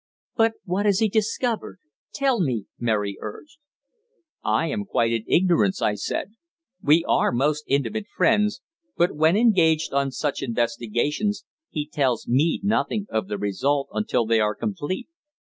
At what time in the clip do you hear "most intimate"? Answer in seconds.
7.31-8.07